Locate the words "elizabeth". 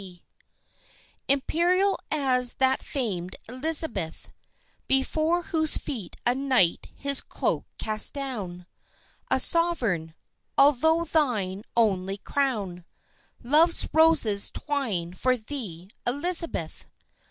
3.47-4.31, 16.07-16.87